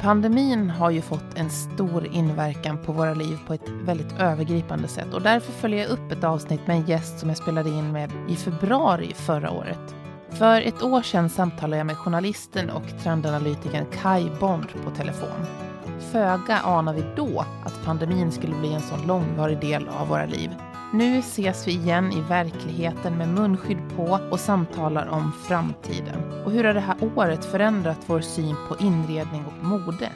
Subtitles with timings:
[0.00, 5.14] Pandemin har ju fått en stor inverkan på våra liv på ett väldigt övergripande sätt
[5.14, 8.10] och därför följer jag upp ett avsnitt med en gäst som jag spelade in med
[8.28, 9.94] i februari förra året.
[10.30, 15.46] För ett år sedan samtalade jag med journalisten och trendanalytikern Kai Bond på telefon.
[16.12, 20.50] Föga anar vi då att pandemin skulle bli en sån långvarig del av våra liv.
[20.92, 26.19] Nu ses vi igen i verkligheten med munskydd på och samtalar om framtiden.
[26.44, 30.08] Och hur har det här året förändrat vår syn på inredning och mode?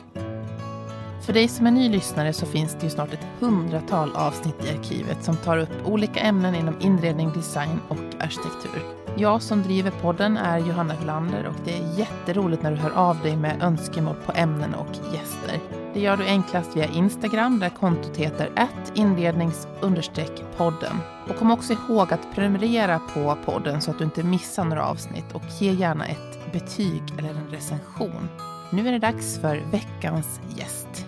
[1.26, 4.78] För dig som är ny lyssnare så finns det ju snart ett hundratal avsnitt i
[4.78, 8.82] arkivet som tar upp olika ämnen inom inredning, design och arkitektur.
[9.16, 13.22] Jag som driver podden är Johanna Hylander och det är jätteroligt när du hör av
[13.22, 15.60] dig med önskemål på ämnen och gäster.
[15.94, 18.50] Det gör du enklast via Instagram där kontot heter
[18.94, 21.13] inrednings-podden.
[21.28, 25.32] Och kom också ihåg att prenumerera på podden så att du inte missar några avsnitt
[25.32, 28.28] och ge gärna ett betyg eller en recension.
[28.72, 31.06] Nu är det dags för veckans gäst.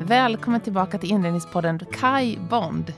[0.00, 2.92] Välkommen tillbaka till inredningspodden Kai Bond.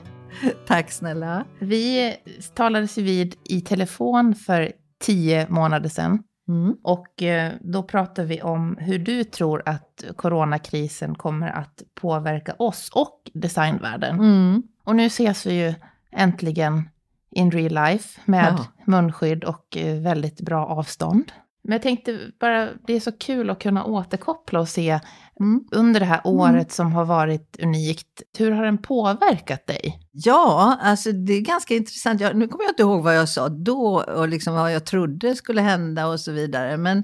[0.67, 1.45] Tack snälla.
[1.59, 2.15] Vi
[2.53, 6.23] talades ju vid i telefon för tio månader sedan.
[6.47, 6.75] Mm.
[6.83, 12.89] Och eh, då pratade vi om hur du tror att coronakrisen kommer att påverka oss
[12.93, 14.15] och designvärlden.
[14.15, 14.63] Mm.
[14.83, 15.73] Och nu ses vi ju
[16.17, 16.89] äntligen
[17.31, 18.65] in real life med Ja.
[18.85, 21.31] munskydd och eh, väldigt bra avstånd.
[21.63, 24.99] Men jag tänkte bara, det är så kul att kunna återkoppla och se
[25.39, 25.63] Mm.
[25.71, 29.99] under det här året som har varit unikt, hur har den påverkat dig?
[30.11, 32.21] Ja, alltså det är ganska intressant.
[32.21, 35.35] Jag, nu kommer jag inte ihåg vad jag sa då och liksom vad jag trodde
[35.35, 36.77] skulle hända och så vidare.
[36.77, 37.03] Men,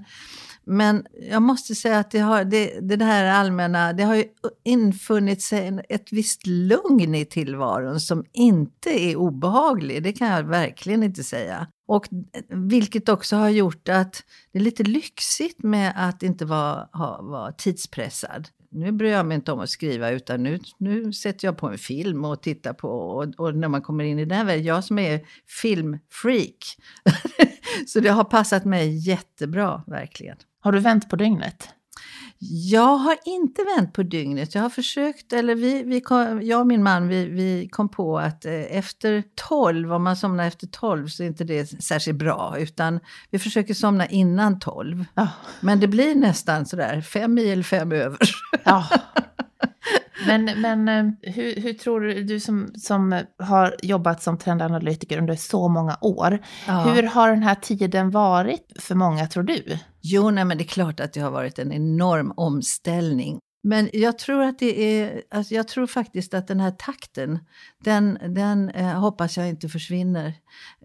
[0.65, 4.25] men jag måste säga att det, har, det, det här allmänna, det har ju
[4.63, 10.03] infunnit sig ett visst lugn i tillvaron som inte är obehaglig.
[10.03, 11.67] Det kan jag verkligen inte säga.
[11.87, 12.07] Och
[12.49, 17.51] vilket också har gjort att det är lite lyxigt med att inte vara, ha, vara
[17.51, 18.47] tidspressad.
[18.73, 21.77] Nu bryr jag mig inte om att skriva utan nu, nu sätter jag på en
[21.77, 24.99] film och tittar på och, och när man kommer in i den världen, jag som
[24.99, 25.21] är
[25.61, 26.77] filmfreak.
[27.87, 30.37] Så det har passat mig jättebra, verkligen.
[30.59, 31.69] Har du vänt på dygnet?
[32.49, 34.55] Jag har inte vänt på dygnet.
[34.55, 38.19] Jag har försökt, eller vi, vi kom, jag och min man, vi, vi kom på
[38.19, 42.55] att eh, efter 12, om man somnar efter 12 så är inte det särskilt bra.
[42.59, 42.99] Utan
[43.29, 45.05] vi försöker somna innan 12.
[45.13, 45.27] Ja.
[45.61, 48.19] Men det blir nästan sådär fem i eller fem över.
[48.63, 48.87] Ja.
[50.27, 55.35] Men, men eh, hur, hur tror du, du som, som har jobbat som trendanalytiker under
[55.35, 56.81] så många år, Ja.
[56.83, 59.63] hur har den här tiden varit för många tror du?
[60.01, 63.39] Jo, nej, men det är klart att det har varit en enorm omställning.
[63.65, 67.39] Men jag tror att det är, alltså jag tror faktiskt att den här takten,
[67.83, 70.33] den, den eh, hoppas jag inte försvinner.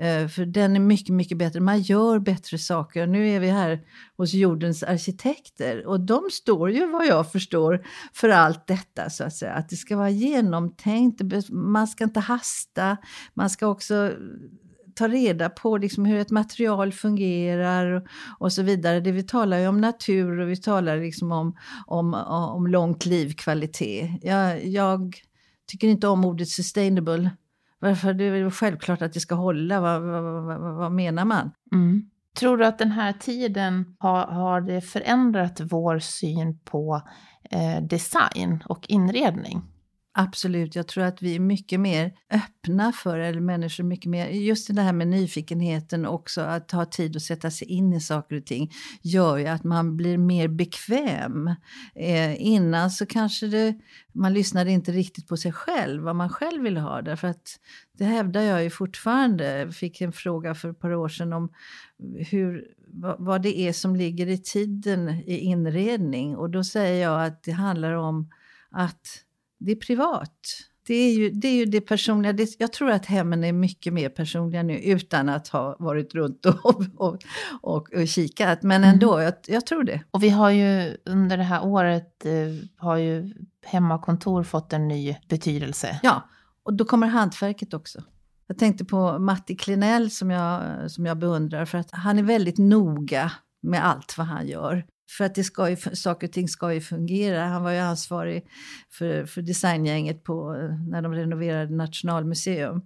[0.00, 1.60] Eh, för den är mycket, mycket bättre.
[1.60, 3.06] Man gör bättre saker.
[3.06, 3.80] Nu är vi här
[4.16, 9.34] hos jordens arkitekter och de står ju vad jag förstår för allt detta så att
[9.34, 9.52] säga.
[9.52, 12.96] Att det ska vara genomtänkt, man ska inte hasta,
[13.34, 14.12] man ska också
[14.98, 19.00] ta reda på liksom hur ett material fungerar och så vidare.
[19.00, 22.14] Det vi talar ju om natur och vi talar liksom om, om,
[22.54, 24.10] om långt livskvalitet.
[24.22, 25.14] Jag, jag
[25.66, 27.30] tycker inte om ordet sustainable.
[27.78, 28.14] Varför?
[28.14, 29.80] Det är väl självklart att det ska hålla.
[29.80, 31.50] Vad, vad, vad, vad, menar man?
[31.72, 32.10] Mm.
[32.38, 37.02] Tror du att den här tiden har, har det förändrat vår syn på
[37.50, 39.62] eh, design och inredning?
[40.20, 44.74] Absolut, jag tror att vi är mycket mer öppna för, eller människor mycket mer, just
[44.74, 48.46] det här med nyfikenheten också, att ha tid att sätta sig in i saker och
[48.46, 48.72] ting,
[49.02, 51.46] gör ju att man blir mer bekväm.
[51.94, 53.74] Eh, innan så kanske det,
[54.12, 57.58] man lyssnade inte riktigt på sig själv, vad man själv ville ha, därför att
[57.98, 59.58] det hävdar jag ju fortfarande.
[59.58, 61.52] Jag fick en fråga för ett par år sedan om
[62.30, 62.64] hur,
[63.18, 67.52] vad det är som ligger i tiden i inredning, och då säger jag att det
[67.52, 68.30] handlar om
[68.70, 69.24] att
[69.58, 70.32] det är privat.
[70.86, 72.32] Det är ju det, är ju det personliga.
[72.32, 76.46] Det, jag tror att hemmen är mycket mer personliga nu utan att ha varit runt
[76.46, 76.66] och,
[76.96, 77.16] och,
[77.62, 78.62] och, och kikat.
[78.62, 80.00] Men ändå, jag, jag tror det.
[80.10, 82.32] Och vi har ju under det här året eh,
[82.76, 83.34] har ju
[83.66, 86.00] hemmakontor fått en ny betydelse.
[86.02, 86.28] Ja,
[86.62, 88.02] och då kommer hantverket också.
[88.46, 92.58] Jag tänkte på Matti Klinell som jag, som jag beundrar för att han är väldigt
[92.58, 93.32] noga
[93.62, 94.86] med allt vad han gör.
[95.08, 97.46] För att det ska ju, saker och ting ska ju fungera.
[97.46, 98.46] Han var ju ansvarig
[98.90, 100.52] för, för designgänget på,
[100.90, 102.82] när de renoverade Nationalmuseum.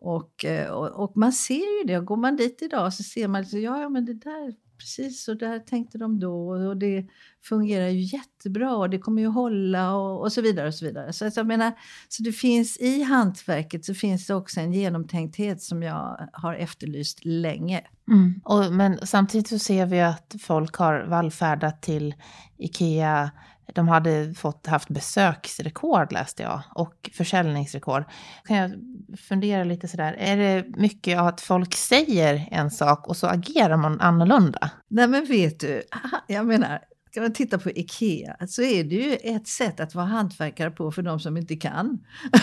[0.00, 2.00] Och, eh, och, och, man ser ju det.
[2.00, 5.34] Går man dit idag så ser man att ja, ja, men det där precis så
[5.34, 7.06] där tänkte de då och det
[7.44, 10.68] fungerar ju jättebra och det kommer ju hålla och, och så vidare.
[10.68, 11.12] och Så vidare.
[11.12, 11.72] Så, jag menar,
[12.08, 17.24] så det finns i hantverket så finns det också en genomtänkthet som jag har efterlyst
[17.24, 17.84] länge.
[18.08, 18.40] Mm.
[18.44, 22.14] Och, men samtidigt så ser vi att folk har vallfärdat till
[22.58, 23.30] Ikea
[23.74, 28.04] de hade fått, haft besöksrekord läste jag och försäljningsrekord.
[28.44, 28.72] Kan jag
[29.18, 34.00] fundera lite sådär, är det mycket att folk säger en sak och så agerar man
[34.00, 34.70] annorlunda?
[34.88, 35.82] Nej men vet du,
[36.26, 36.80] jag menar,
[37.10, 40.92] ska man titta på IKEA så är det ju ett sätt att vara hantverkare på
[40.92, 41.98] för de som inte kan.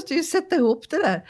[0.00, 1.24] måste ju sätta ihop det där.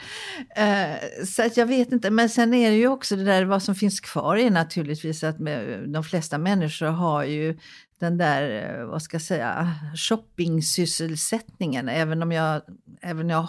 [0.55, 3.63] Eh, så att jag vet inte, men sen är det ju också det där vad
[3.63, 7.57] som finns kvar är naturligtvis att med, de flesta människor har ju
[8.01, 11.89] den där, eh, vad ska jag säga, shoppingsysselsättningen.
[11.89, 12.61] Även om jag,
[13.01, 13.41] även jag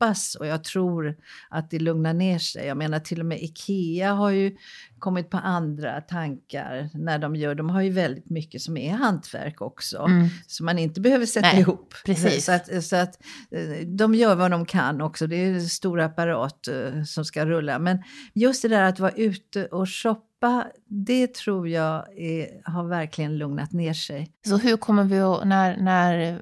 [0.00, 1.16] hoppas och jag tror
[1.50, 2.66] att det lugnar ner sig.
[2.66, 4.56] Jag menar till och med Ikea har ju
[4.98, 9.60] kommit på andra tankar när de gör, de har ju väldigt mycket som är hantverk
[9.60, 9.98] också.
[9.98, 10.28] Mm.
[10.46, 11.94] Så man inte behöver sätta Nej, ihop.
[12.04, 12.44] Precis.
[12.44, 13.18] Så att, så att
[13.50, 17.46] eh, de gör vad de kan också, det är en stor apparat uh, som ska
[17.46, 17.78] rulla.
[17.78, 18.02] Men
[18.34, 23.72] just det där att vara ute och shoppa det tror jag är, har verkligen lugnat
[23.72, 24.30] ner sig.
[24.46, 26.40] Så hur kommer vi att, när, när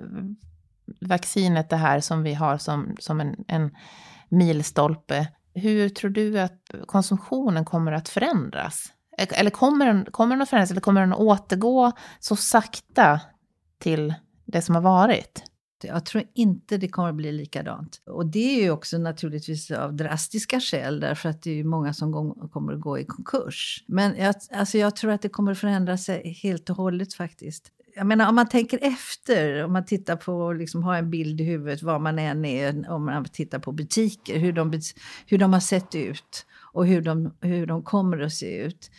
[1.00, 3.70] vaccinet det här som vi har som, som en, en
[4.28, 8.92] milstolpe, hur tror du att konsumtionen kommer att förändras?
[9.18, 13.20] Eller kommer den, kommer den att förändras eller kommer den att återgå så sakta
[13.78, 14.14] till
[14.44, 15.42] det som har varit?
[15.82, 18.02] Jag tror inte det kommer att bli likadant.
[18.06, 22.12] Och det är ju också naturligtvis av drastiska skäl därför att det är många som
[22.52, 23.84] kommer att gå i konkurs.
[23.88, 27.72] Men jag, alltså jag tror att det kommer att förändra sig helt och hållet faktiskt.
[27.98, 31.44] Jag menar om man tänker efter, om man tittar på, liksom har en bild i
[31.44, 34.80] huvudet var man än är, om man tittar på butiker, hur de,
[35.26, 38.90] hur de har sett ut och hur de, hur de kommer att se ut.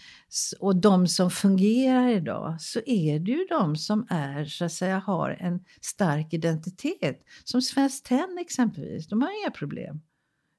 [0.59, 4.99] Och de som fungerar idag så är det ju de som är, så att säga,
[4.99, 7.23] har en stark identitet.
[7.43, 10.01] Som Svenskt Tenn exempelvis, de har inga problem.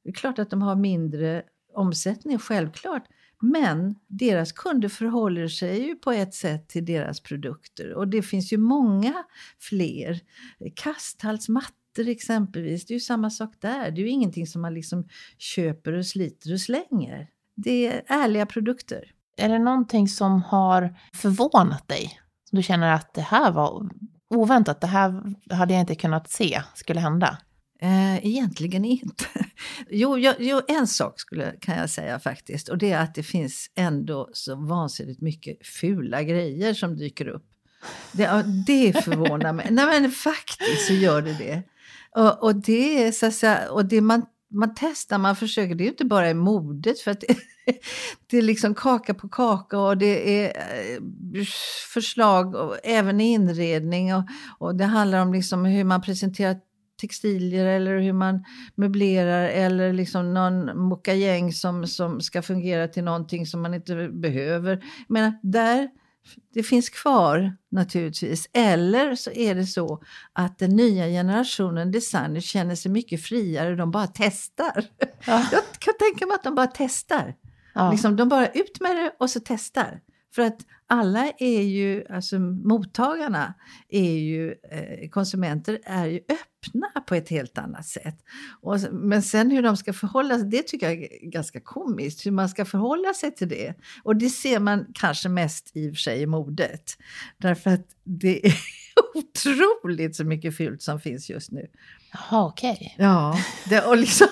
[0.04, 1.42] Det är klart att de har mindre
[1.74, 3.02] omsättning, självklart.
[3.40, 7.94] Men deras kunder förhåller sig ju på ett sätt till deras produkter.
[7.94, 9.24] Och det finns ju många
[9.58, 10.20] fler.
[10.76, 13.90] Kasthalsmattor exempelvis, det är ju samma sak där.
[13.90, 15.08] Det är ju ingenting som man liksom
[15.38, 17.28] köper och sliter och slänger.
[17.54, 19.12] Det är ärliga produkter.
[19.36, 22.20] Är det någonting som har förvånat dig?
[22.50, 23.90] Som Du känner att det här var
[24.34, 27.38] oväntat, det här hade jag inte kunnat se skulle hända?
[27.82, 29.24] Eh, egentligen inte.
[29.90, 33.22] Jo, jo, jo, en sak skulle, kan jag säga faktiskt och det är att det
[33.22, 37.46] finns ändå så vansinnigt mycket fula grejer som dyker upp.
[38.12, 39.66] Det, det förvånar mig.
[39.70, 41.62] Nej men faktiskt så gör det det.
[42.16, 44.22] Och, och det är så att säga, och det man
[44.52, 45.74] man testar, man försöker.
[45.74, 47.26] Det är ju inte bara i modet för att det,
[48.26, 51.44] det är liksom kaka på kaka och det är eh,
[51.92, 54.24] förslag och även inredning och,
[54.58, 56.56] och det handlar om liksom hur man presenterar
[57.00, 58.44] textilier eller hur man
[58.74, 64.84] möblerar eller liksom någon mokajäng som, som ska fungera till någonting som man inte behöver.
[65.08, 65.88] Men där
[66.54, 68.48] det finns kvar naturligtvis.
[68.52, 73.90] Eller så är det så att den nya generationen designers känner sig mycket friare, de
[73.90, 74.84] bara testar.
[75.26, 75.46] Ja.
[75.52, 77.34] Jag kan tänka mig att de bara testar.
[77.74, 77.90] Ja.
[77.90, 80.00] Liksom, de bara ut med det och så testar.
[80.34, 83.54] För att alla är ju, alltså mottagarna
[83.88, 88.16] är ju, eh, konsumenter är ju öppna på ett helt annat sätt.
[88.62, 92.30] Och, men sen hur de ska förhålla sig, det tycker jag är ganska komiskt, hur
[92.30, 93.74] man ska förhålla sig till det.
[94.02, 96.96] Och det ser man kanske mest i och för sig i modet.
[97.38, 98.54] Därför att det är
[99.14, 101.66] otroligt så mycket fult som finns just nu.
[102.12, 102.72] Jaha, okej.
[102.72, 103.06] Okay.
[103.06, 104.28] Ja, det, och liksom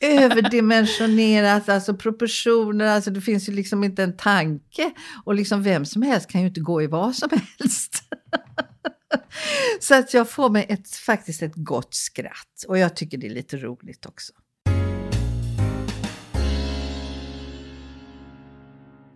[0.00, 4.92] överdimensionerat, alltså proportioner, alltså det finns ju liksom inte en tanke.
[5.24, 8.02] Och liksom vem som helst kan ju inte gå i vad som helst.
[9.80, 13.34] Så att jag får mig ett, faktiskt ett gott skratt och jag tycker det är
[13.34, 14.32] lite roligt också.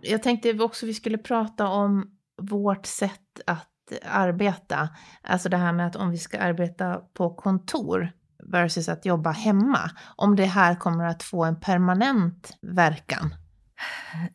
[0.01, 3.67] Jag tänkte också vi skulle prata om vårt sätt att
[4.05, 4.89] arbeta.
[5.21, 8.11] Alltså det här med att om vi ska arbeta på kontor
[8.43, 9.91] versus att jobba hemma.
[10.15, 13.35] Om det här kommer att få en permanent verkan.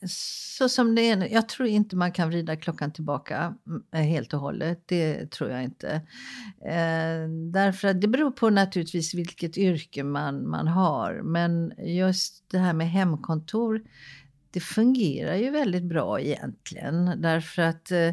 [0.08, 4.34] Så som det är nu, jag tror inte man kan vrida klockan tillbaka mm, helt
[4.34, 4.82] och hållet.
[4.86, 5.88] Det tror jag inte.
[6.64, 11.20] Eh, därför att det beror på naturligtvis vilket yrke man, man har.
[11.22, 13.82] Men just det här med hemkontor,
[14.54, 17.20] det fungerar ju väldigt bra egentligen.
[17.20, 18.10] Därför att eh,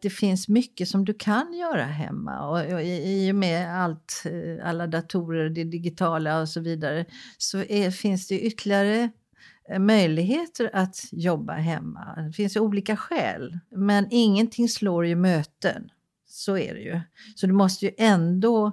[0.00, 2.48] det finns mycket som du kan göra hemma.
[2.48, 7.04] Och, och i, och med allt, eh, alla datorer, det digitala och så vidare,
[7.38, 9.10] så är, finns det ytterligare
[9.70, 12.14] eh, möjligheter att jobba hemma.
[12.26, 15.88] Det finns ju olika skäl, men ingenting slår ju möten.
[16.26, 17.00] Så är det ju.
[17.34, 18.72] Så du måste ju ändå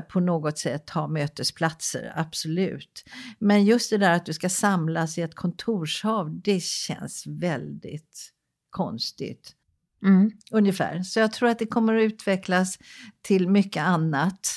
[0.00, 3.04] på något sätt ha mötesplatser, absolut.
[3.38, 8.32] Men just det där att du ska samlas i ett kontorshav, det känns väldigt
[8.70, 9.56] konstigt.
[10.04, 10.30] Mm.
[10.50, 11.02] Ungefär.
[11.02, 12.78] Så jag tror att det kommer att utvecklas
[13.22, 14.48] till mycket annat.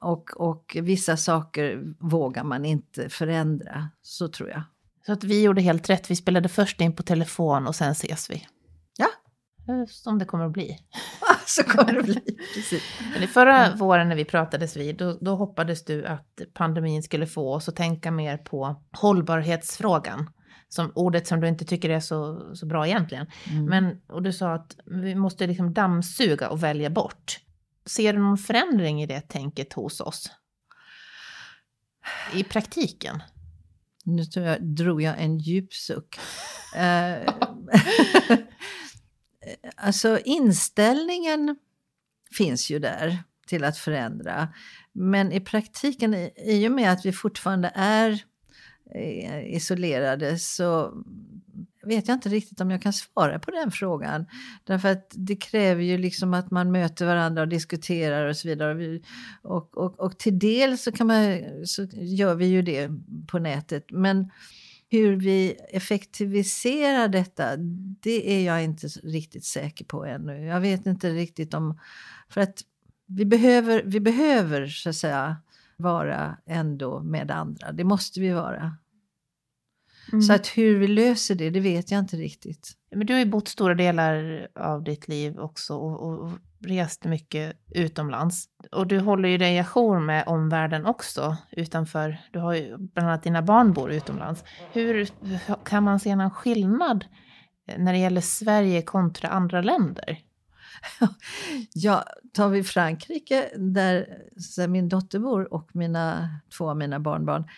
[0.00, 3.88] Och, och vissa saker vågar man inte förändra.
[4.02, 4.62] Så tror jag.
[5.06, 6.10] Så att vi gjorde helt rätt.
[6.10, 8.46] Vi spelade först in på telefon och sen ses vi.
[8.96, 9.08] Ja.
[9.88, 10.78] Som det kommer att bli.
[11.46, 12.20] så kommer det bli.
[12.54, 12.82] Precis.
[13.18, 13.78] Men förra mm.
[13.78, 17.76] våren när vi pratades vid, då, då hoppades du att pandemin skulle få oss att
[17.76, 20.30] tänka mer på hållbarhetsfrågan.
[20.68, 23.26] Som ordet som du inte tycker är så, så bra egentligen.
[23.50, 23.64] Mm.
[23.64, 27.40] Men, och du sa att vi måste liksom dammsuga och välja bort.
[27.86, 30.30] Ser du någon förändring i det tänket hos oss?
[32.34, 33.22] I praktiken?
[34.04, 36.18] Nu tror jag, drog jag en djup suck.
[39.76, 41.56] Alltså inställningen
[42.36, 44.48] finns ju där till att förändra.
[44.92, 46.14] Men i praktiken,
[46.46, 48.24] i och med att vi fortfarande är
[48.94, 50.92] eh, isolerade så
[51.86, 54.26] vet jag inte riktigt om jag kan svara på den frågan.
[54.64, 59.00] Därför att det kräver ju liksom att man möter varandra och diskuterar och så vidare.
[59.42, 62.90] Och, och, och till del så, kan man, så gör vi ju det
[63.28, 63.84] på nätet.
[63.90, 64.30] Men
[64.98, 67.56] hur vi effektiviserar detta,
[68.00, 70.44] det är jag inte riktigt säker på ännu.
[70.44, 71.78] Jag vet inte riktigt om...
[72.28, 72.62] För att
[73.06, 75.36] vi behöver, vi behöver så att säga
[75.76, 77.72] vara ändå med andra.
[77.72, 78.76] Det måste vi vara.
[80.12, 80.22] Mm.
[80.22, 82.72] Så att hur vi löser det, det vet jag inte riktigt.
[82.94, 87.04] Men du har ju bott stora delar av ditt liv också och, och, och rest
[87.04, 88.48] mycket utomlands.
[88.72, 92.18] Och du håller ju dig ajour med omvärlden också utanför.
[92.30, 94.44] Du har ju bland annat dina barn bor utomlands.
[94.72, 95.08] Hur
[95.64, 97.04] kan man se någon skillnad
[97.68, 100.18] eh, när det gäller Sverige kontra andra länder?
[101.74, 104.06] Ja, tar vi Frankrike där
[104.68, 107.48] min dotter bor och mina, två av mina barnbarn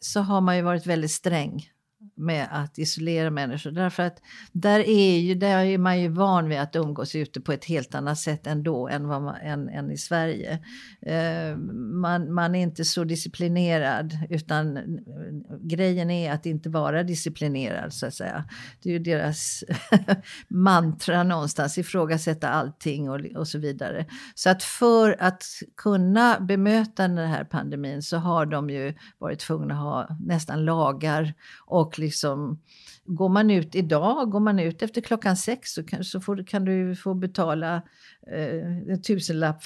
[0.00, 1.70] så har man ju varit väldigt sträng
[2.18, 3.70] med att isolera människor.
[3.70, 4.22] Därför att
[4.52, 7.94] där är, ju, där är man ju van vid att umgås ute på ett helt
[7.94, 10.58] annat sätt ändå än, vad man, än, än i Sverige.
[11.02, 14.78] Eh, man, man är inte så disciplinerad utan
[15.60, 18.44] grejen är att inte vara disciplinerad så att säga.
[18.82, 19.64] Det är ju deras
[20.48, 24.06] mantra någonstans, ifrågasätta allting och, och så vidare.
[24.34, 25.44] Så att för att
[25.76, 31.34] kunna bemöta den här pandemin så har de ju varit tvungna att ha nästan lagar
[31.66, 32.60] och liksom,
[33.04, 36.64] går man ut idag, går man ut efter klockan sex så kan, så får, kan
[36.64, 37.82] du få betala
[38.32, 39.62] eh, en tusenlapp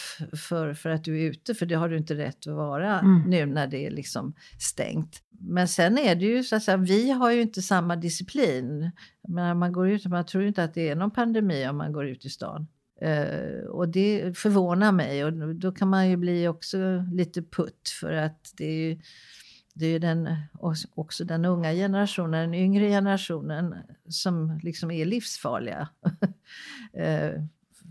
[0.48, 3.22] för, för att du är ute, för det har du inte rätt att vara mm.
[3.30, 5.22] nu när det är liksom stängt.
[5.48, 8.90] Men sen är det ju så att säga, vi har ju inte samma disciplin.
[9.28, 11.92] Men man går ut, man tror ju inte att det är någon pandemi om man
[11.92, 12.66] går ut i stan.
[13.04, 16.78] Uh, och det förvånar mig och då kan man ju bli också
[17.12, 19.00] lite putt för att det är ju,
[19.72, 20.36] det är den,
[20.94, 23.74] också den unga generationen, den yngre generationen
[24.08, 25.88] som liksom är livsfarliga.
[26.94, 27.30] Eh,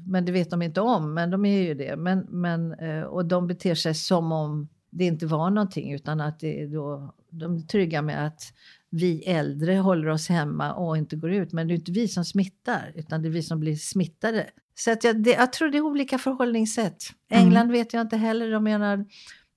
[0.06, 1.96] men det vet de inte om, men de är ju det.
[1.96, 6.40] Men, men, eh, och de beter sig som om det inte var någonting utan att
[6.40, 8.54] det då, de är trygga med att
[8.90, 11.52] vi äldre håller oss hemma och inte går ut.
[11.52, 14.50] Men det är inte vi som smittar utan det är vi som blir smittade.
[14.76, 17.04] Så att jag, det, jag tror det är olika förhållningssätt.
[17.30, 17.44] Mm.
[17.44, 17.74] England mm.
[17.74, 18.52] vet jag inte heller.
[18.52, 19.06] De menar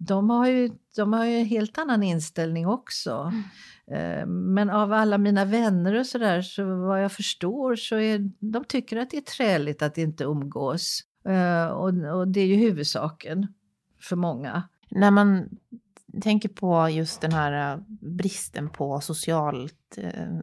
[0.07, 3.33] de har ju, de har ju en helt annan inställning också.
[3.33, 4.21] Mm.
[4.21, 8.65] Eh, men av alla mina vänner och sådär, så vad jag förstår så är de
[8.65, 11.01] tycker att det är träligt att inte umgås.
[11.29, 13.47] Eh, och, och det är ju huvudsaken
[14.01, 14.63] för många.
[14.91, 15.49] När man
[16.23, 19.99] tänker på just den här eh, bristen på socialt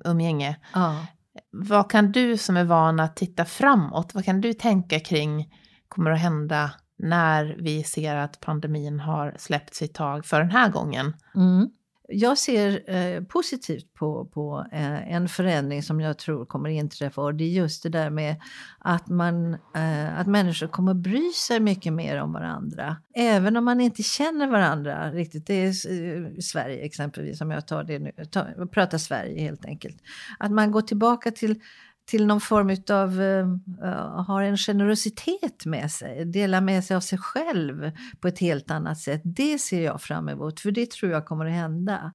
[0.06, 0.60] umgänge.
[0.74, 1.06] Ja.
[1.51, 5.53] Vad kan du som är van att titta framåt, vad kan du tänka kring
[5.88, 10.70] kommer att hända när vi ser att pandemin har släppt sitt tag för den här
[10.70, 11.13] gången.
[11.36, 11.70] Mm.
[12.08, 17.36] jag ser eh, positivt på, på eh, en förändring som jag tror kommer inträffa och
[17.36, 18.36] det är just det där med
[18.79, 22.98] att, man, eh, att människor kommer bry sig mycket mer om varandra.
[23.15, 25.48] Även om man inte känner varandra riktigt.
[25.48, 29.98] Det är eh, Sverige exempelvis, om jag tar det nu, ta, pratar Sverige helt enkelt.
[30.39, 31.62] Att man går tillbaka till
[32.05, 36.96] till någon form av, uh, eh, eh, har en generositet med sig, delar med sig
[36.98, 39.22] av sig själv på ett helt annat sätt.
[39.24, 42.12] Det ser jag fram emot, för det tror jag kommer att hända.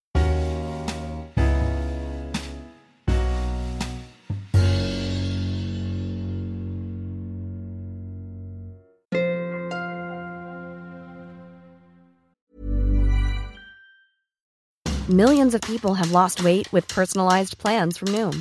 [15.09, 18.41] Millions of people have lost weight with personalized plans from Noom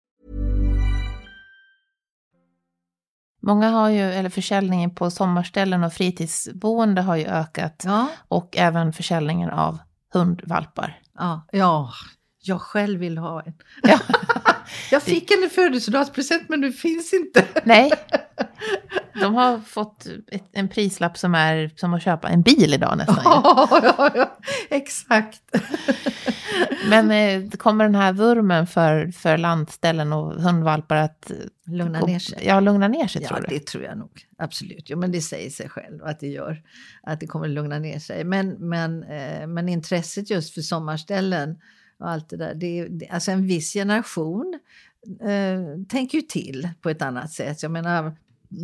[3.43, 7.83] Många har ju, eller försäljningen på sommarställen och fritidsboende har ju ökat.
[7.85, 8.07] Ja.
[8.27, 9.77] Och även försäljningen av
[10.13, 10.99] hundvalpar.
[11.17, 11.91] Ja, ja
[12.43, 13.53] jag själv vill ha en.
[13.83, 13.99] Ja.
[14.91, 17.45] jag fick en födelsedagspresent men nu finns inte.
[17.63, 17.91] Nej,
[19.21, 23.21] de har fått ett, en prislapp som är som att köpa en bil idag nästan.
[23.23, 24.37] ja, ja, ja,
[24.69, 25.41] exakt.
[26.89, 31.31] Men eh, kommer den här vurmen för, för landställen och hundvalpar att
[31.67, 32.43] Lugna gå- ner sig.
[32.45, 33.47] Ja, lugna ner sig Ja, tror du?
[33.59, 34.11] det tror jag nog.
[34.37, 34.85] Absolut.
[34.89, 36.61] Jo, men det säger sig själv att det gör.
[37.03, 38.23] Att det kommer lugna ner sig.
[38.23, 41.57] Men, men, eh, men intresset just för sommarställen
[42.01, 42.53] och allt det där.
[42.55, 44.59] Det, är- alltså en viss generation
[45.21, 47.63] eh, tänker ju till på ett annat sätt.
[47.63, 48.17] Jag menar,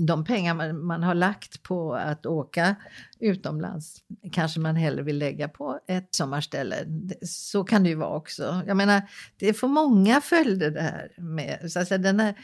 [0.08, 2.76] de pengar man, man har lagt på att åka
[3.20, 3.98] utomlands
[4.32, 6.76] kanske man hellre vill lägga på ett sommarställe.
[7.22, 8.62] Så kan det ju vara också.
[8.68, 9.02] Jag menar,
[9.38, 11.72] det får många följder det här med.
[11.72, 12.36] Så att säga, den här,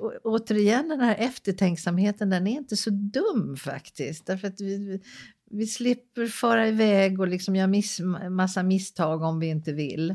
[0.00, 4.26] å- återigen, den här eftertänksamheten, den är inte så dum faktiskt.
[4.26, 5.02] Därför att vi,
[5.50, 10.14] vi- slipper fara iväg och liksom göra miss, massa misstag om vi inte vill.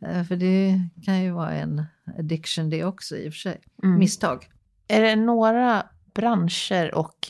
[0.00, 1.84] Eh, För det kan ju vara en
[2.18, 3.60] addiction det också i och för sig.
[3.82, 3.98] Mm.
[3.98, 4.48] Misstag.
[4.88, 7.28] Är det några branscher och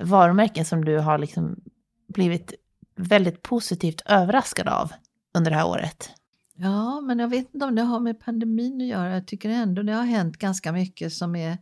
[0.00, 1.60] varumärken som du har liksom
[2.08, 2.54] blivit
[2.96, 4.92] väldigt positivt överraskad av
[5.34, 6.10] under det här året?
[6.54, 9.14] Ja, men jag vet inte om det har med pandemin att göra.
[9.14, 11.58] Jag tycker ändå det har hänt ganska mycket som är...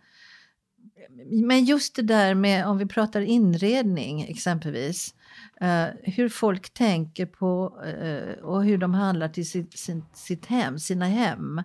[1.45, 5.15] Men just det där med, om vi pratar inredning exempelvis,
[5.63, 10.79] Uh, hur folk tänker på uh, och hur de handlar till sitt, sin, sitt hem,
[10.79, 11.59] sina hem.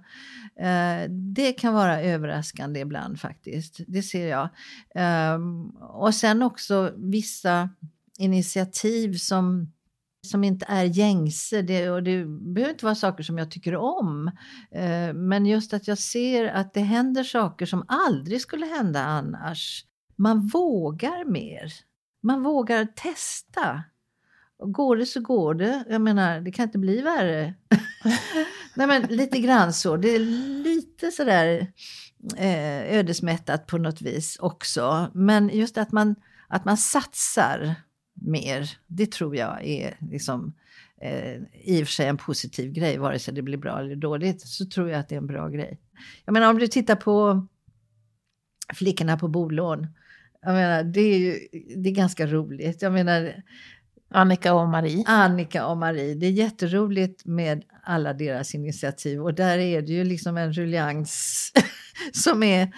[0.62, 4.50] Uh, det kan vara överraskande ibland faktiskt, det ser jag.
[5.80, 7.70] Och sen också vissa
[8.18, 9.72] initiativ som
[10.28, 11.62] som inte är gängse.
[11.62, 14.32] Det, och det behöver inte vara saker som jag tycker om.
[14.72, 19.86] Eh, men just att jag ser att det händer saker som aldrig skulle hända annars.
[20.16, 21.74] Man vågar mer.
[22.24, 23.84] Man vågar testa.
[24.60, 25.84] Och går det så går det.
[25.90, 27.54] Jag menar, det kan inte bli värre.
[28.76, 29.98] Nej men lite grann så.
[29.98, 30.20] Det är
[30.64, 31.68] lite sådär
[32.38, 35.12] eh, ödesmättat på något vis också.
[35.14, 36.16] Men just att man,
[36.48, 37.76] att man satsar
[38.22, 40.54] mer, det tror jag är liksom,
[41.02, 44.42] eh, i och för sig en positiv grej, vare sig det blir bra eller dåligt,
[44.42, 45.80] så tror jag att det är en bra grej.
[46.26, 47.48] Jag menar om du tittar på
[48.74, 49.88] flickorna på bolån,
[50.42, 52.82] jag menar det är ju det är ganska roligt.
[52.82, 53.44] Jag menar
[54.10, 55.04] Annika och Marie.
[55.08, 60.04] Annika och Marie, det är jätteroligt med alla deras initiativ och där är det ju
[60.04, 61.52] liksom en ruljans
[62.14, 62.72] som är,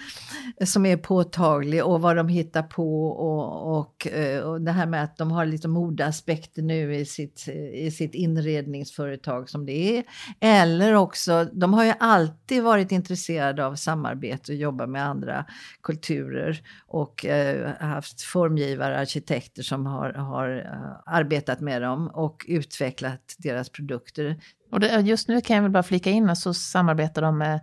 [0.64, 5.04] som är påtaglig och vad de hittar på och, och, eh, och det här med
[5.04, 10.04] att de har lite modeaspekter nu i sitt, i sitt inredningsföretag som det är.
[10.40, 15.44] Eller också, de har ju alltid varit intresserade av samarbete och jobba med andra
[15.82, 23.34] kulturer och eh, haft formgivare, arkitekter som har, har eh, arbetat med dem och utvecklat
[23.38, 24.36] deras produkter.
[24.74, 27.60] Och det, just nu kan jag väl bara flika in så samarbetar de med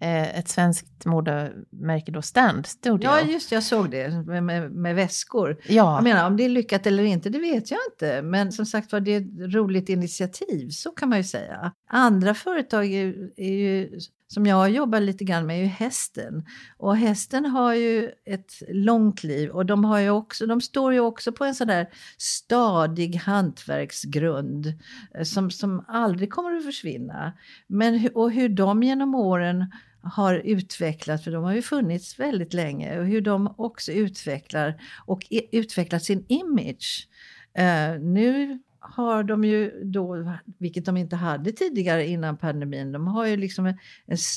[0.00, 3.04] ett svenskt modemärke då, Stand Studio.
[3.04, 5.56] Ja, just jag såg det med, med, med väskor.
[5.68, 5.94] Ja.
[5.94, 8.22] Jag menar, om det är lyckat eller inte, det vet jag inte.
[8.22, 11.72] Men som sagt var, det är ett roligt initiativ, så kan man ju säga.
[11.88, 16.44] Andra företag är, är ju, som jag jobbar lite grann med, är ju hästen.
[16.76, 21.00] Och hästen har ju ett långt liv och de, har ju också, de står ju
[21.00, 24.66] också på en sån där stadig hantverksgrund
[25.14, 27.32] eh, som, som aldrig kommer att försvinna.
[27.66, 29.66] Men, och hur de genom åren
[30.04, 35.26] har utvecklat, för de har ju funnits väldigt länge, och hur de också utvecklar och
[35.30, 37.08] i, utvecklar sin image.
[37.54, 43.26] Eh, nu har de ju då, vilket de inte hade tidigare innan pandemin, de har
[43.26, 43.76] ju liksom en,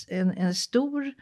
[0.07, 1.13] en, en stor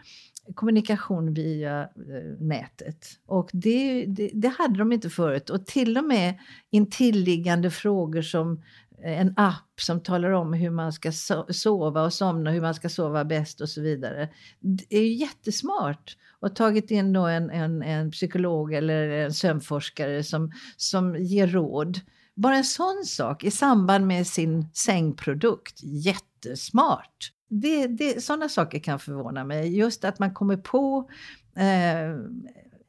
[0.55, 3.07] kommunikation via eh, nätet.
[3.25, 5.49] Och det, det, det hade de inte förut.
[5.49, 6.39] Och till och med
[6.71, 8.63] intilliggande frågor som
[9.05, 11.11] Eh, en app som talar om hur man ska
[11.49, 14.29] sova och somna, hur man ska sova bäst och så vidare.
[14.59, 16.17] Det är ju jättesmart.
[16.39, 21.99] Och tagit in då en, en, en psykolog eller en sömnforskare som, som ger råd.
[22.35, 27.31] Bara en sån sak i samband med sin sängprodukt, jättesmart.
[27.49, 29.77] Det, det, sådana saker kan förvåna mig.
[29.77, 31.09] Just att man kommer på
[31.55, 32.15] eh,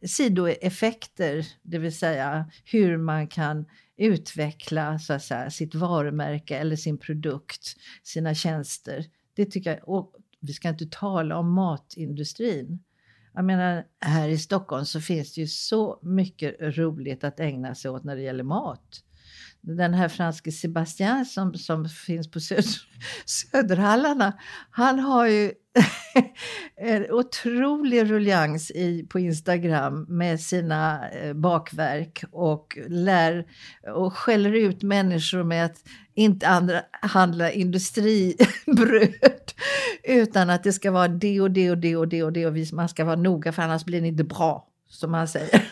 [0.07, 3.67] sidoeffekter, det vill säga hur man kan
[3.97, 9.05] utveckla så att säga, sitt varumärke eller sin produkt, sina tjänster.
[9.35, 12.83] Det tycker jag, och vi ska inte tala om matindustrin.
[13.35, 17.91] Jag menar, här i Stockholm så finns det ju så mycket roligt att ägna sig
[17.91, 19.03] åt när det gäller mat.
[19.67, 22.65] Den här franske Sebastian som, som finns på söd,
[23.25, 24.33] Söderhallarna,
[24.71, 25.53] han har ju
[26.77, 33.47] en otrolig ruljans i, på Instagram med sina eh, bakverk och lär
[33.95, 35.77] och skäller ut människor med att
[36.15, 39.15] inte andra, handla industribröd
[40.05, 42.57] utan att det ska vara det och det och det och det och det och
[42.57, 45.63] vi- man ska vara noga för annars blir det inte bra, som han säger.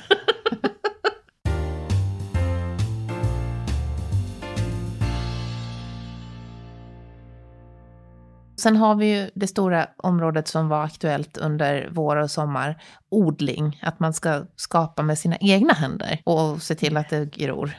[8.65, 13.81] Sen har vi ju det stora området som var aktuellt under vår och sommar, odling.
[13.83, 17.73] Att man ska skapa med sina egna händer och se till att det gror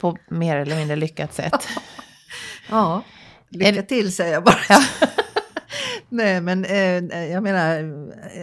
[0.00, 1.68] på mer eller mindre lyckat sätt.
[2.70, 3.02] Ja,
[3.48, 4.56] lycka till säger jag bara.
[6.10, 7.92] Nej, men eh, jag menar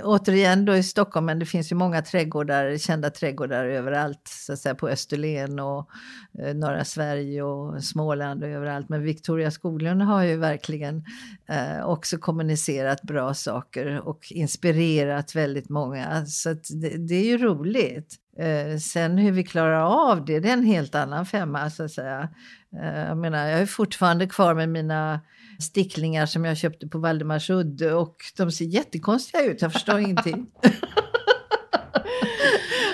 [0.04, 4.60] återigen då i Stockholm, men det finns ju många trädgårdar, kända trädgårdar överallt, så att
[4.60, 5.90] säga på Österlen och
[6.40, 8.90] eh, norra Sverige och Småland och överallt.
[8.90, 11.04] Men Victoria Skoglund har ju verkligen
[11.50, 16.26] eh, också kommunicerat bra saker och inspirerat väldigt många.
[16.26, 18.16] Så att det, det är ju roligt.
[18.40, 21.92] Eh, sen hur vi klarar av det, det är en helt annan femma så att
[21.92, 22.30] säga.
[22.82, 25.20] Eh, jag menar, jag är fortfarande kvar med mina
[25.60, 30.46] sticklingar som jag köpte på Valdemarsudde och de ser jättekonstiga ut, jag förstår ingenting.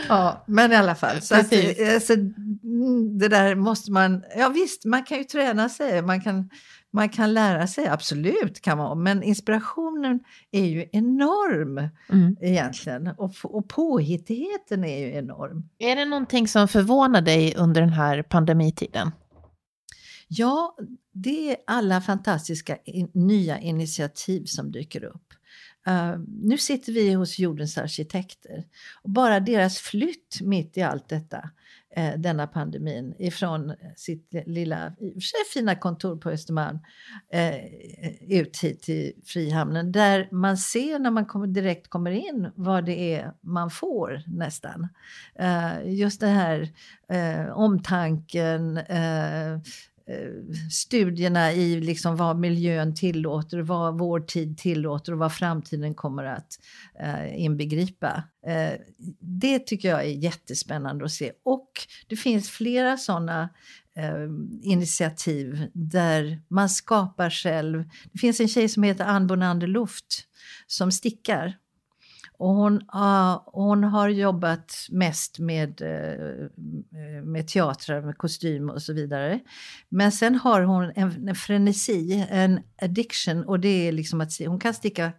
[0.10, 1.22] ja, men i alla fall.
[1.22, 5.70] Så att, eh, så, mm, det där måste man, ja visst, man kan ju träna
[5.70, 6.50] sig, man kan,
[6.94, 10.20] man kan lära sig, absolut kan man, men inspirationen
[10.52, 12.36] är ju enorm Mm.
[12.42, 15.70] egentligen och, och påhittigheten är ju enorm.
[15.80, 19.12] Är det någonting som förvånar dig under den här pandemitiden?
[20.34, 20.78] Ja,
[21.12, 25.34] det är alla fantastiska in, nya initiativ som dyker upp.
[25.88, 28.64] Uh, nu sitter vi hos jordens arkitekter
[29.04, 31.50] och bara deras flytt mitt i allt detta,
[31.98, 36.80] uh, denna pandemin, ifrån sitt lilla, i och för sig fina kontor på Östermalm
[37.36, 42.86] uh, ut hit till Frihamnen, där man ser när man kommer, direkt kommer in vad
[42.86, 44.88] det är man får nästan.
[45.42, 46.70] Uh, just den här
[47.14, 49.60] uh, omtanken, uh,
[50.12, 56.24] Eh, studierna i liksom vad miljön tillåter, vad vår tid tillåter och vad framtiden kommer
[56.24, 56.60] att
[57.00, 58.24] eh, inbegripa.
[58.48, 58.80] Eh,
[59.20, 61.32] det tycker jag är jättespännande att se.
[61.44, 61.70] Och
[62.08, 63.50] det finns flera sådana
[63.96, 64.28] eh,
[64.62, 67.84] initiativ där man skapar själv.
[68.12, 70.28] Det finns en tjej som heter Ann Bonander Luft
[70.68, 71.58] som stickar.
[72.42, 76.48] Och hon, uh, hon har jobbat mest med, uh,
[77.24, 79.40] med teatrar, med kostym och så vidare.
[79.90, 84.60] Men sen har hon en, en frenesi, en addiction och det är liksom att hon
[84.60, 85.12] kan sticka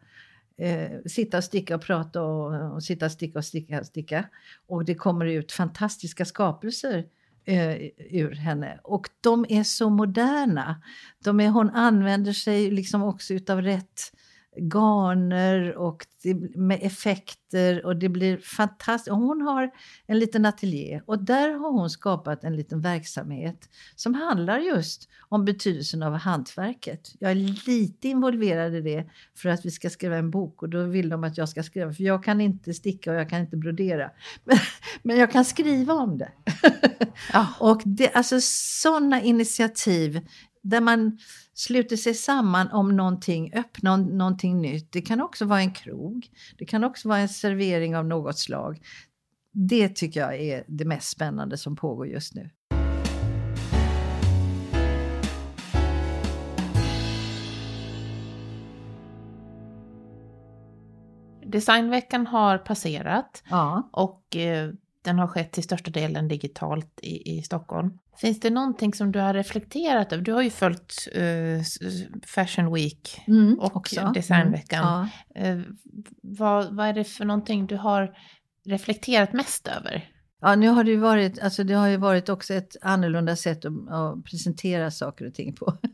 [0.58, 4.28] eh, sitta och sticka och prata och, och sitta och sticka och sticka och sticka.
[4.68, 7.04] Och det kommer ut fantastiska skapelser
[7.44, 7.76] eh,
[8.10, 8.80] ur henne.
[8.82, 10.82] Och de är så moderna.
[11.24, 14.12] De är, hon använder sig liksom också utav rätt
[14.56, 16.06] garner och
[16.54, 19.14] med effekter och det blir fantastiskt.
[19.14, 19.70] Hon har
[20.06, 25.44] en liten ateljé och där har hon skapat en liten verksamhet som handlar just om
[25.44, 27.14] betydelsen av hantverket.
[27.18, 30.84] Jag är lite involverad i det för att vi ska skriva en bok och då
[30.84, 33.56] vill de att jag ska skriva, för jag kan inte sticka och jag kan inte
[33.56, 34.10] brodera.
[34.44, 34.58] Men,
[35.02, 36.32] men jag kan skriva om det.
[37.32, 37.46] Ja.
[37.60, 38.36] och det, alltså
[38.82, 40.20] sådana initiativ
[40.62, 41.18] där man
[41.54, 44.92] sluter sig samman om någonting, öppna någonting nytt.
[44.92, 46.28] Det kan också vara en krog.
[46.58, 48.80] Det kan också vara en servering av något slag.
[49.52, 52.50] Det tycker jag är det mest spännande som pågår just nu.
[61.46, 63.90] Designveckan har passerat ja.
[63.92, 64.70] och eh,
[65.02, 67.98] den har skett till största delen digitalt i, i Stockholm.
[68.16, 70.24] Finns det någonting som du har reflekterat över?
[70.24, 71.62] Du har ju följt uh,
[72.26, 74.12] Fashion Week mm, och också.
[74.14, 75.08] Designveckan.
[75.34, 75.54] Mm, ja.
[75.54, 75.64] uh,
[76.22, 78.14] vad, vad är det för någonting du har
[78.66, 80.11] reflekterat mest över?
[80.44, 83.64] Ja, nu har det ju varit, alltså det har ju varit också ett annorlunda sätt
[83.64, 85.78] att, att presentera saker och ting på.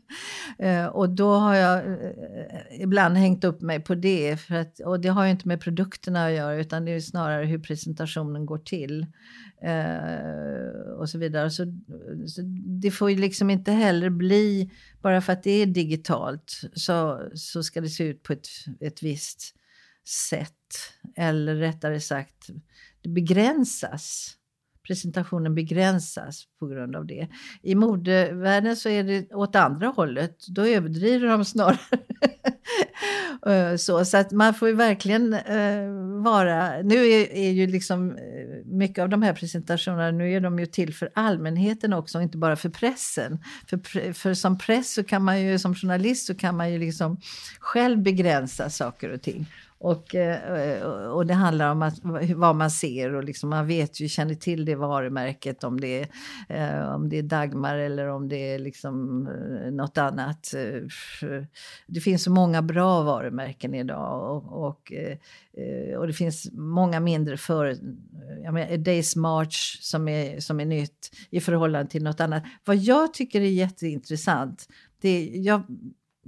[0.59, 4.37] Eh, och då har jag eh, ibland hängt upp mig på det.
[4.37, 7.45] För att, och det har ju inte med produkterna att göra utan det är snarare
[7.45, 9.05] hur presentationen går till.
[9.61, 11.49] Eh, och så vidare.
[11.49, 11.65] Så,
[12.27, 12.41] så,
[12.81, 17.63] det får ju liksom inte heller bli, bara för att det är digitalt, så, så
[17.63, 18.47] ska det se ut på ett,
[18.79, 19.55] ett visst
[20.29, 20.53] sätt.
[21.15, 22.49] Eller rättare sagt,
[23.01, 24.38] det begränsas
[24.89, 27.27] presentationen begränsas på grund av det.
[27.61, 30.37] I modevärlden så är det åt andra hållet.
[30.47, 31.79] Då överdriver de snarare.
[33.45, 36.81] Eh, så, så att man får ju verkligen eh, vara...
[36.81, 40.65] Nu är, är ju liksom eh, mycket av de här presentationerna nu är de ju
[40.65, 43.39] till för allmänheten också, inte bara för pressen.
[43.67, 47.17] För, för som press så kan man ju, som journalist så kan man ju liksom
[47.59, 49.45] själv begränsa saker och ting.
[49.81, 51.99] Och, eh, och det handlar om att,
[52.35, 56.09] vad man ser och liksom man vet ju, känner till det varumärket om det,
[56.47, 60.53] är, om det är Dagmar eller om det är liksom eh, något annat.
[61.87, 64.93] Det finns så många bra varumärken idag och, och,
[65.97, 67.77] och det finns många mindre för
[68.43, 72.43] jag menar, Days March som är, som är nytt i förhållande till något annat.
[72.65, 74.67] Vad jag tycker är jätteintressant
[75.01, 75.61] det, jag,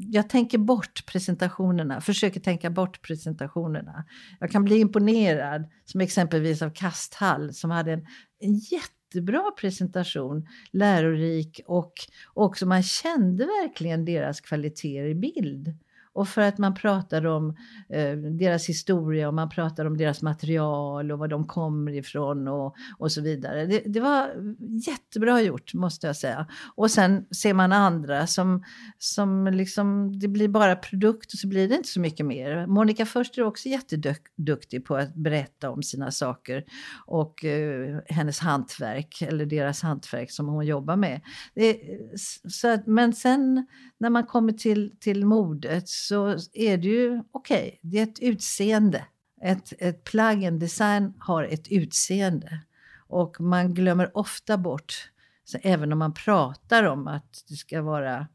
[0.10, 4.06] jag tänker bort presentationerna, försöker tänka bort presentationerna.
[4.40, 8.06] Jag kan bli imponerad, som exempelvis av Kasthall som hade en,
[8.40, 11.94] en jättebra presentation, lärorik och
[12.34, 15.74] också man kände verkligen deras kvaliteter i bild.
[16.13, 17.56] Och för att man pratar om
[17.89, 22.76] eh, deras historia och man pratar om deras material och var de kommer ifrån och,
[22.97, 23.65] och så vidare.
[23.65, 24.30] Det, det, var
[24.88, 26.47] jättebra gjort måste jag säga.
[26.76, 28.63] Och sen ser man andra som,
[28.97, 32.67] som liksom, det blir bara produkt och så blir det inte så mycket mer.
[32.67, 36.63] Monica Förster är också jätteduktig på att berätta om sina saker
[37.06, 41.21] och eh, hennes hantverk eller deras hantverk som hon jobbar med.
[41.56, 41.80] Det,
[42.50, 43.67] så att, men sen
[44.02, 48.20] när man kommer till, till modet så är det ju okej, okay, det är ett
[48.20, 49.06] utseende.
[49.42, 52.60] Ett, ett plagg, en design har ett utseende.
[53.08, 55.12] Och man glömmer ofta bort,
[55.44, 58.28] så även om man pratar om att det ska vara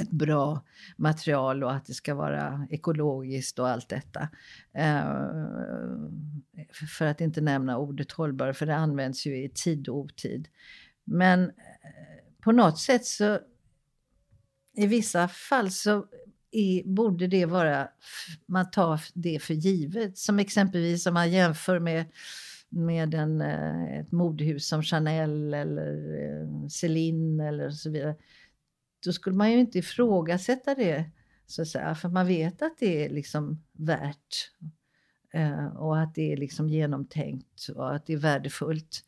[0.00, 0.60] ett bra
[0.96, 4.28] material och att det ska vara ekologiskt och allt detta.
[4.74, 5.04] Eh,
[6.98, 10.48] för att inte nämna ordet hållbar, för det används ju i tid och otid.
[11.04, 13.38] Men eh, på något sätt så
[14.76, 16.06] i vissa fall så
[16.50, 17.88] är, borde det vara,
[18.46, 20.18] man tar det för givet.
[20.18, 22.04] Som exempelvis om man jämför med,
[22.68, 28.16] med en, eh, ett modehus som Chanel eller eh, Celine eller så vidare.
[29.04, 31.10] Då skulle man ju inte ifrågasätta det,
[31.46, 34.50] så att säga, för man vet att det är liksom värt
[35.34, 39.04] eh, och att det är liksom genomtänkt och att det är värdefullt.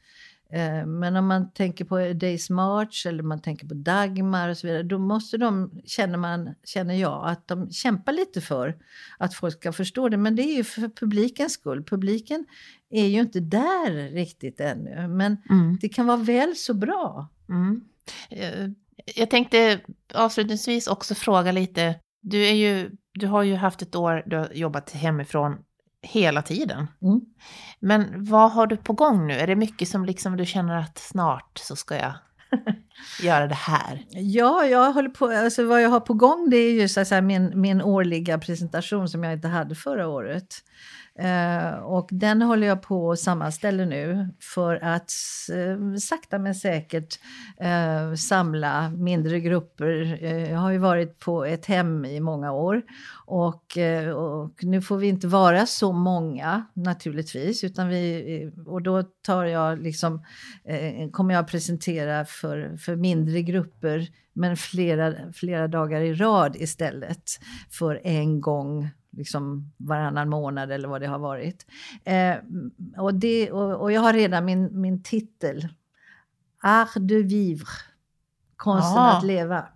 [0.51, 4.67] Eh, men om man tänker på Days March eller man tänker på Dagmar och så
[4.67, 8.77] vidare, då måste de, känner, man, känner jag, att de kämpar lite för
[9.19, 10.17] att folk ska förstå det.
[10.17, 11.85] Men det är ju för publikens skull.
[11.85, 12.47] Publiken
[12.91, 15.79] är ju inte där riktigt ännu, men mm.
[15.81, 17.29] det kan vara väl så bra.
[17.49, 17.81] Mm.
[18.31, 18.71] Eh,
[19.17, 19.81] jag tänkte
[20.15, 24.49] avslutningsvis också fråga lite, du, är ju, du har ju haft ett år, du har
[24.53, 25.59] jobbat hemifrån
[26.05, 26.87] hela tiden.
[27.03, 27.21] Mm.
[27.81, 29.35] Men vad har du på gång nu?
[29.35, 32.15] Är det mycket som liksom du känner att snart så ska jag
[33.23, 34.05] göra det här?
[34.11, 37.21] Ja, jag håller på, alltså vad jag har på gång det är ju så säga,
[37.21, 40.55] min, min årliga presentation som jag inte hade förra året.
[41.19, 45.13] Eh, och den håller jag på att sammanställa nu för att
[45.53, 47.19] eh, sakta men säkert
[47.61, 50.19] eh, samla mindre grupper.
[50.23, 52.83] Eh, jag har ju varit på ett hem i många år
[53.27, 58.83] och, eh, och, nu får vi inte vara så många naturligtvis utan vi, eh, och
[58.83, 60.25] då tar jag liksom,
[60.65, 67.31] eh, kommer jag presentera för, för mindre grupper men flera, flera dagar i rad istället
[67.71, 71.67] för en gång liksom varannan månad eller vad det har varit.
[72.05, 72.37] Eh,
[72.97, 75.69] och, det, och, och, jag har redan min, min titel.
[76.63, 77.67] Art de vivre.
[78.57, 79.19] Konsten Aha.
[79.19, 79.69] att leva.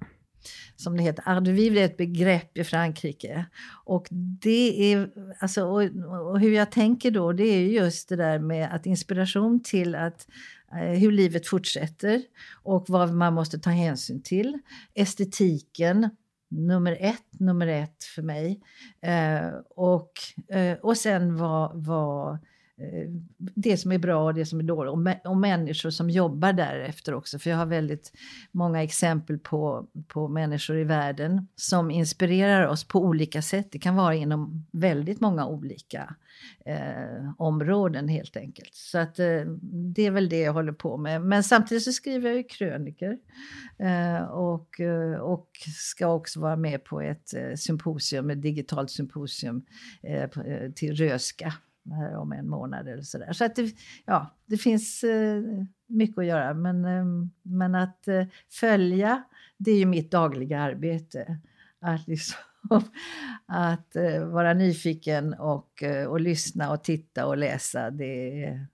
[0.77, 1.29] Som det heter.
[1.29, 3.47] Art de vivre är ett begrepp i Frankrike.
[3.85, 4.07] Och
[4.41, 5.83] det är, alltså, och,
[6.31, 10.27] och hur jag tänker då, det är just det där med att inspiration till att
[10.73, 12.23] eh, hur livet fortsätter
[12.63, 14.59] och vad man måste ta hänsyn till.
[14.95, 16.11] Estetiken,
[16.49, 18.61] nummer ett, nummer ett för mig.
[19.03, 20.13] Eh, och,
[20.57, 22.39] eh, och sen var, var Eh,
[22.81, 23.11] Eh,
[23.55, 24.93] det som är bra och det som är dåligt.
[25.25, 27.39] Och, och människor som jobbar därefter också.
[27.39, 28.13] För jag har väldigt
[28.53, 33.69] många exempel på, på människor i världen som inspirerar oss på olika sätt.
[33.73, 36.15] Det kan vara inom väldigt många olika
[36.67, 38.75] eh, områden helt enkelt.
[38.75, 39.41] Så att eh,
[39.95, 41.23] det är väl det jag håller på med.
[41.23, 43.19] Men samtidigt så skriver jag ju kröniker.
[43.79, 49.63] Eh, och, eh, och ska också vara med på ett eh, symposium, ett digitalt symposium
[50.03, 51.55] eh, eh, till Röska
[51.93, 53.33] här om en månad eller sådär.
[53.33, 53.75] Så att det,
[54.05, 55.43] ja, det finns eh,
[55.87, 56.55] mycket att göra.
[56.55, 57.05] Men, eh,
[57.43, 59.23] men att eh, följa,
[59.59, 61.39] det är ju mitt dagliga arbete.
[61.81, 62.39] Att, liksom,
[63.47, 68.67] att eh, vara nyfiken och, eh, och lyssna och titta och läsa, det är,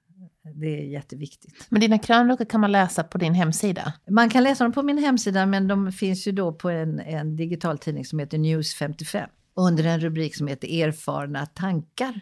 [0.55, 1.67] det är jätteviktigt.
[1.69, 3.93] Men dina krönikor kan man läsa på din hemsida?
[4.11, 7.37] Man kan läsa dem på min hemsida men de finns ju då på en, en
[7.37, 12.21] digital tidning som heter News 55 under en rubrik som heter Erfarna tankar.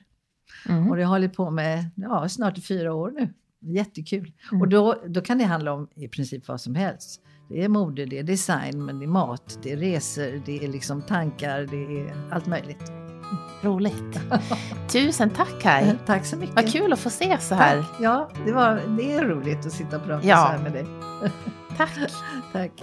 [0.68, 0.90] Mm.
[0.90, 3.28] Och det har jag hållit på med ja, snart fyra år nu.
[3.60, 4.32] Jättekul.
[4.50, 4.62] Mm.
[4.62, 7.20] Och då, då kan det handla om i princip vad som helst.
[7.48, 10.68] Det är mode, det är design, men det är mat, det är resor, det är
[10.68, 12.92] liksom tankar, det är allt möjligt.
[13.62, 14.20] Roligt.
[14.92, 15.98] Tusen tack Kaj.
[16.06, 16.56] tack så mycket.
[16.56, 17.82] Vad kul att få se så här.
[17.82, 18.00] Tack.
[18.00, 20.36] Ja, det, var, det är roligt att sitta och prata ja.
[20.36, 20.86] så här med dig.
[21.76, 21.98] tack.
[22.52, 22.82] tack.